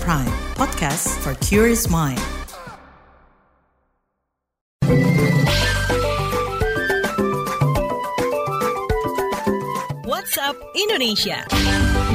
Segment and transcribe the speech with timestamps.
[0.00, 2.18] Prime, podcast for curious mind.
[10.04, 12.13] WhatsApp Indonesia.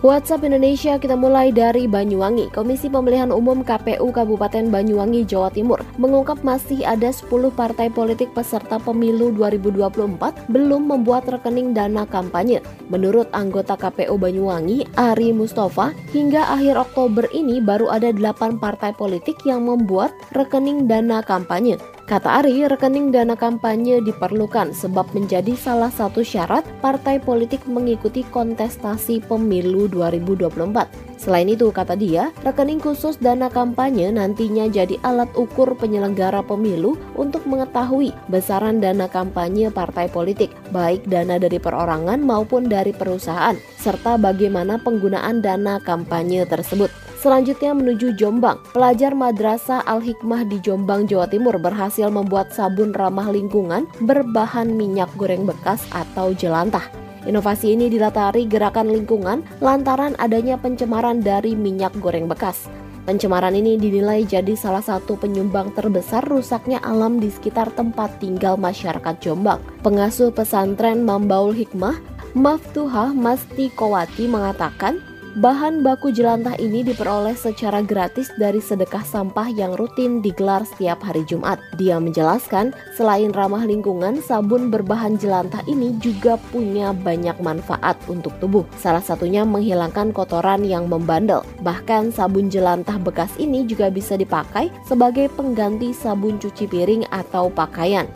[0.00, 2.48] WhatsApp Indonesia kita mulai dari Banyuwangi.
[2.56, 8.80] Komisi Pemilihan Umum KPU Kabupaten Banyuwangi, Jawa Timur mengungkap masih ada 10 partai politik peserta
[8.80, 12.64] pemilu 2024 belum membuat rekening dana kampanye.
[12.88, 19.44] Menurut anggota KPU Banyuwangi, Ari Mustafa, hingga akhir Oktober ini baru ada 8 partai politik
[19.44, 21.76] yang membuat rekening dana kampanye.
[22.10, 29.22] Kata Ari, rekening dana kampanye diperlukan sebab menjadi salah satu syarat partai politik mengikuti kontestasi
[29.30, 30.90] pemilu 2024.
[31.14, 37.46] Selain itu, kata dia, rekening khusus dana kampanye nantinya jadi alat ukur penyelenggara pemilu untuk
[37.46, 44.82] mengetahui besaran dana kampanye partai politik, baik dana dari perorangan maupun dari perusahaan, serta bagaimana
[44.82, 46.90] penggunaan dana kampanye tersebut.
[47.20, 48.56] Selanjutnya menuju Jombang.
[48.72, 55.44] Pelajar Madrasah Al-Hikmah di Jombang, Jawa Timur berhasil membuat sabun ramah lingkungan berbahan minyak goreng
[55.44, 56.88] bekas atau jelantah.
[57.28, 62.72] Inovasi ini dilatari gerakan lingkungan lantaran adanya pencemaran dari minyak goreng bekas.
[63.04, 69.20] Pencemaran ini dinilai jadi salah satu penyumbang terbesar rusaknya alam di sekitar tempat tinggal masyarakat
[69.20, 69.60] Jombang.
[69.84, 72.00] Pengasuh pesantren Mambaul Hikmah,
[72.32, 80.18] Maftuhah Mastikowati mengatakan, Bahan baku jelantah ini diperoleh secara gratis dari sedekah sampah yang rutin
[80.18, 81.62] digelar setiap hari Jumat.
[81.78, 88.66] Dia menjelaskan, selain ramah lingkungan, sabun berbahan jelantah ini juga punya banyak manfaat untuk tubuh.
[88.74, 91.46] Salah satunya menghilangkan kotoran yang membandel.
[91.62, 98.10] Bahkan sabun jelantah bekas ini juga bisa dipakai sebagai pengganti sabun cuci piring atau pakaian.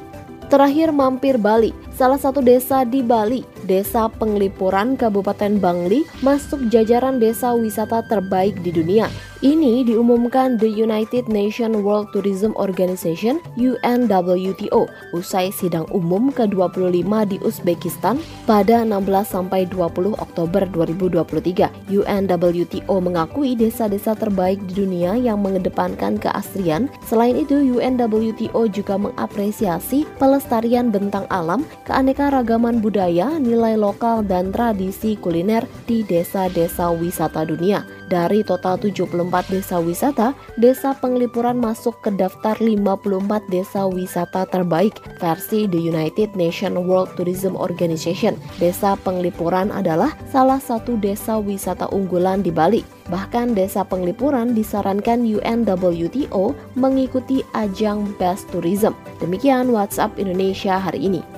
[0.50, 7.56] Terakhir mampir Bali, salah satu desa di Bali, Desa Penglipuran Kabupaten Bangli masuk jajaran desa
[7.56, 9.08] wisata terbaik di dunia.
[9.44, 18.16] Ini diumumkan The United Nations World Tourism Organization UNWTO usai sidang umum ke-25 di Uzbekistan
[18.48, 21.92] pada 16 sampai 20 Oktober 2023.
[21.92, 26.88] UNWTO mengakui desa-desa terbaik di dunia yang mengedepankan keasrian.
[27.04, 35.62] Selain itu, UNWTO juga mengapresiasi pelestarian bentang alam, keanekaragaman budaya, nilai lokal dan tradisi kuliner
[35.86, 37.86] di desa-desa wisata dunia.
[38.10, 45.64] Dari total 74 desa wisata, Desa Penglipuran masuk ke daftar 54 desa wisata terbaik versi
[45.64, 48.36] The United Nations World Tourism Organization.
[48.60, 52.84] Desa Penglipuran adalah salah satu desa wisata unggulan di Bali.
[53.08, 58.92] Bahkan desa Penglipuran disarankan UNWTO mengikuti ajang Best Tourism.
[59.20, 61.33] Demikian WhatsApp Indonesia hari ini.